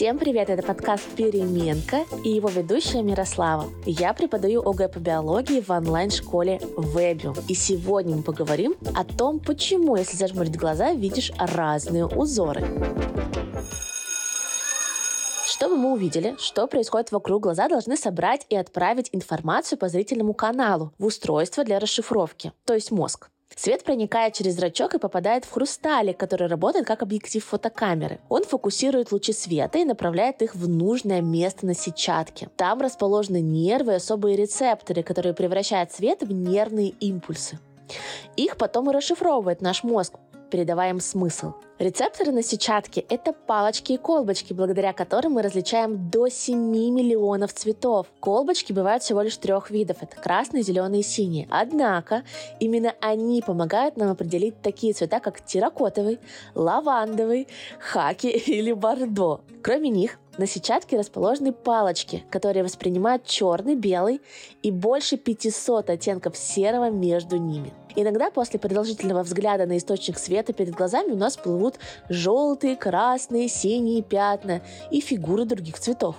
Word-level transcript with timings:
Всем 0.00 0.16
привет, 0.18 0.48
это 0.48 0.62
подкаст 0.62 1.04
«Переменка» 1.14 2.06
и 2.24 2.30
его 2.30 2.48
ведущая 2.48 3.02
Мирослава. 3.02 3.66
Я 3.84 4.14
преподаю 4.14 4.66
ОГЭ 4.66 4.88
по 4.88 4.98
биологии 4.98 5.60
в 5.60 5.68
онлайн-школе 5.68 6.56
Webium. 6.74 7.38
И 7.48 7.54
сегодня 7.54 8.16
мы 8.16 8.22
поговорим 8.22 8.76
о 8.94 9.04
том, 9.04 9.40
почему, 9.40 9.96
если 9.96 10.16
зажмурить 10.16 10.56
глаза, 10.56 10.94
видишь 10.94 11.32
разные 11.36 12.06
узоры. 12.06 12.66
Чтобы 15.44 15.76
мы 15.76 15.92
увидели, 15.92 16.34
что 16.38 16.66
происходит 16.66 17.12
вокруг, 17.12 17.42
глаза 17.42 17.68
должны 17.68 17.98
собрать 17.98 18.46
и 18.48 18.56
отправить 18.56 19.10
информацию 19.12 19.78
по 19.78 19.90
зрительному 19.90 20.32
каналу 20.32 20.94
в 20.96 21.04
устройство 21.04 21.62
для 21.62 21.78
расшифровки, 21.78 22.54
то 22.64 22.72
есть 22.72 22.90
мозг. 22.90 23.28
Свет 23.56 23.84
проникает 23.84 24.34
через 24.34 24.54
зрачок 24.54 24.94
и 24.94 24.98
попадает 24.98 25.44
в 25.44 25.50
хрусталик, 25.50 26.16
который 26.16 26.48
работает 26.48 26.86
как 26.86 27.02
объектив 27.02 27.44
фотокамеры. 27.44 28.18
Он 28.28 28.44
фокусирует 28.44 29.12
лучи 29.12 29.32
света 29.32 29.78
и 29.78 29.84
направляет 29.84 30.40
их 30.40 30.54
в 30.54 30.68
нужное 30.68 31.20
место 31.20 31.66
на 31.66 31.74
сетчатке. 31.74 32.48
Там 32.56 32.80
расположены 32.80 33.40
нервы 33.40 33.92
и 33.92 33.96
особые 33.96 34.36
рецепторы, 34.36 35.02
которые 35.02 35.34
превращают 35.34 35.92
свет 35.92 36.22
в 36.22 36.32
нервные 36.32 36.90
импульсы. 37.00 37.58
Их 38.36 38.56
потом 38.56 38.90
и 38.90 38.94
расшифровывает 38.94 39.60
наш 39.60 39.82
мозг, 39.82 40.14
передавая 40.50 40.90
им 40.90 41.00
смысл. 41.00 41.52
Рецепторы 41.80 42.30
на 42.30 42.42
сетчатке– 42.42 43.06
это 43.08 43.32
палочки 43.32 43.92
и 43.92 43.96
колбочки, 43.96 44.52
благодаря 44.52 44.92
которым 44.92 45.32
мы 45.32 45.42
различаем 45.42 46.10
до 46.10 46.28
7 46.28 46.58
миллионов 46.58 47.54
цветов. 47.54 48.06
Колбочки 48.20 48.74
бывают 48.74 49.02
всего 49.02 49.22
лишь 49.22 49.38
трех 49.38 49.70
видов– 49.70 49.96
это 50.02 50.14
красный, 50.14 50.60
зеленый 50.60 51.00
и 51.00 51.02
синий. 51.02 51.48
Однако 51.50 52.22
именно 52.58 52.92
они 53.00 53.40
помогают 53.40 53.96
нам 53.96 54.10
определить 54.10 54.60
такие 54.60 54.92
цвета, 54.92 55.20
как 55.20 55.40
терракотовый, 55.40 56.18
лавандовый, 56.54 57.48
хаки 57.78 58.28
или 58.46 58.74
бордо. 58.74 59.40
Кроме 59.62 59.88
них, 59.88 60.18
на 60.36 60.46
сетчатке 60.46 60.98
расположены 60.98 61.52
палочки, 61.52 62.24
которые 62.30 62.62
воспринимают 62.62 63.24
черный, 63.24 63.74
белый 63.74 64.20
и 64.62 64.70
больше 64.70 65.16
500 65.16 65.88
оттенков 65.88 66.36
серого 66.36 66.90
между 66.90 67.38
ними. 67.38 67.72
Иногда 67.96 68.30
после 68.30 68.60
продолжительного 68.60 69.22
взгляда 69.22 69.66
на 69.66 69.76
источник 69.76 70.18
света 70.18 70.52
перед 70.52 70.74
глазами 70.74 71.12
у 71.12 71.16
нас 71.16 71.36
плывут 71.36 71.69
желтые, 72.08 72.76
красные, 72.76 73.48
синие 73.48 74.02
пятна 74.02 74.62
и 74.90 75.00
фигуры 75.00 75.44
других 75.44 75.78
цветов. 75.78 76.16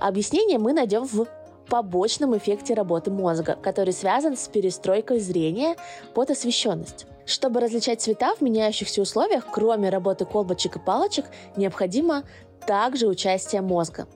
Объяснение 0.00 0.58
мы 0.58 0.72
найдем 0.72 1.04
в 1.06 1.26
побочном 1.68 2.36
эффекте 2.36 2.74
работы 2.74 3.10
мозга, 3.10 3.56
который 3.60 3.92
связан 3.92 4.36
с 4.36 4.48
перестройкой 4.48 5.20
зрения 5.20 5.76
под 6.14 6.30
освещенность. 6.30 7.06
Чтобы 7.26 7.60
различать 7.60 8.00
цвета 8.00 8.34
в 8.34 8.40
меняющихся 8.40 9.02
условиях, 9.02 9.46
кроме 9.50 9.90
работы 9.90 10.24
колбочек 10.24 10.76
и 10.76 10.78
палочек, 10.78 11.26
необходимо 11.56 12.24
также 12.66 13.06
участие 13.06 13.60
мозга. 13.60 14.06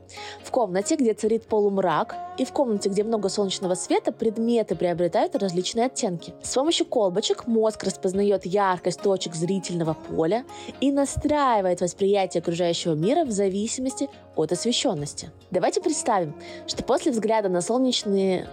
В 0.43 0.51
комнате, 0.51 0.97
где 0.97 1.15
царит 1.15 1.47
полумрак, 1.47 2.15
и 2.39 2.45
в 2.45 2.53
комнате, 2.53 2.89
где 2.89 3.03
много 3.03 3.29
солнечного 3.29 3.75
света, 3.75 4.12
предметы 4.12 4.77
приобретают 4.77 5.34
различные 5.37 5.87
оттенки. 5.87 6.34
С 6.43 6.55
помощью 6.55 6.87
колбочек 6.87 7.47
мозг 7.47 7.83
распознает 7.84 8.47
яркость 8.47 9.01
точек 9.01 9.34
зрительного 9.34 9.95
поля 9.95 10.45
и 10.81 10.93
настраивает 10.93 11.81
восприятие 11.81 12.41
окружающего 12.41 12.95
мира 12.95 13.25
в 13.25 13.31
зависимости 13.31 14.09
от 14.34 14.53
освещенности. 14.53 15.31
Давайте 15.51 15.81
представим, 15.81 16.34
что 16.67 16.83
после 16.84 17.12
взгляда 17.12 17.49
на 17.49 17.61
солнечные... 17.61 18.49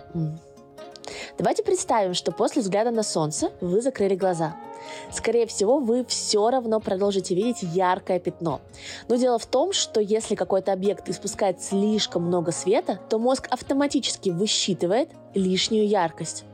Давайте 1.37 1.63
представим, 1.63 2.13
что 2.13 2.31
после 2.31 2.61
взгляда 2.61 2.91
на 2.91 3.03
солнце 3.03 3.51
вы 3.61 3.81
закрыли 3.81 4.15
глаза– 4.15 4.55
скорее 5.11 5.47
всего, 5.47 5.79
вы 5.79 6.05
все 6.05 6.49
равно 6.49 6.79
продолжите 6.79 7.35
видеть 7.35 7.63
яркое 7.63 8.19
пятно. 8.19 8.61
Но 9.07 9.15
дело 9.15 9.39
в 9.39 9.45
том, 9.45 9.73
что 9.73 10.01
если 10.01 10.35
какой-то 10.35 10.73
объект 10.73 11.09
испускает 11.09 11.61
слишком 11.61 12.23
много 12.23 12.51
света, 12.51 12.99
то 13.09 13.19
мозг 13.19 13.47
автоматически 13.49 14.29
высчитывает 14.29 15.09
лишнюю 15.33 15.87
яркость. 15.87 16.45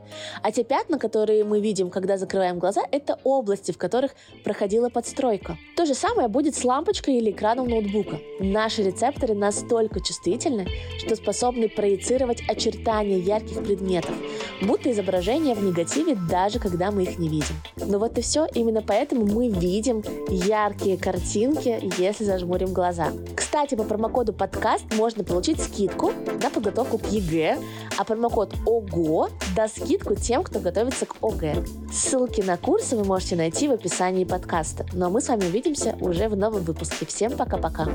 А 0.42 0.50
те 0.50 0.64
пятна, 0.64 0.98
которые 0.98 1.44
мы 1.44 1.60
видим, 1.60 1.88
когда 1.88 2.16
закрываем 2.16 2.58
глаза, 2.58 2.82
это 2.90 3.18
области, 3.22 3.70
в 3.70 3.78
которых 3.78 4.12
проходила 4.42 4.88
подстройка. 4.88 5.56
То 5.76 5.86
же 5.86 5.94
самое 5.94 6.26
будет 6.26 6.56
с 6.56 6.64
лампочкой 6.64 7.18
или 7.18 7.30
экраном 7.30 7.68
ноутбука. 7.68 8.18
Наши 8.40 8.82
рецепторы 8.82 9.34
настолько 9.34 10.00
чувствительны, 10.00 10.66
что 10.98 11.14
способны 11.14 11.68
проецировать 11.68 12.42
очертания 12.48 13.18
ярких 13.18 13.62
предметов, 13.62 14.14
будто 14.62 14.90
изображение 14.90 15.54
в 15.54 15.62
негативе, 15.62 16.16
даже 16.28 16.58
когда 16.58 16.90
мы 16.90 17.04
их 17.04 17.18
не 17.18 17.28
видим. 17.28 17.54
Но 17.76 17.98
вот 17.98 18.18
и 18.18 18.22
все, 18.22 18.46
именно 18.54 18.82
поэтому 18.82 19.26
мы 19.26 19.48
видим 19.48 20.02
яркие 20.28 20.96
картинки, 20.96 21.80
если 21.98 22.24
зажмурим 22.24 22.72
глаза. 22.72 23.08
Кстати, 23.34 23.74
по 23.74 23.84
промокоду 23.84 24.32
подкаст 24.32 24.84
можно 24.94 25.24
получить 25.24 25.60
скидку 25.60 26.12
на 26.42 26.50
подготовку 26.50 26.98
к 26.98 27.06
ЕГЭ, 27.06 27.58
а 27.98 28.04
промокод 28.04 28.54
ОГО 28.66 29.30
даст 29.56 29.82
скидку 29.82 30.14
тем, 30.14 30.42
кто 30.42 30.60
готовится 30.60 31.06
к 31.06 31.16
ОГЭ. 31.20 31.64
Ссылки 31.92 32.40
на 32.40 32.56
курсы 32.56 32.96
вы 32.96 33.04
можете 33.04 33.36
найти 33.36 33.68
в 33.68 33.72
описании 33.72 34.24
подкаста. 34.24 34.86
Ну 34.92 35.06
а 35.06 35.10
мы 35.10 35.20
с 35.20 35.28
вами 35.28 35.44
увидимся 35.44 35.96
уже 36.00 36.28
в 36.28 36.36
новом 36.36 36.62
выпуске. 36.62 37.06
Всем 37.06 37.36
пока-пока. 37.36 37.88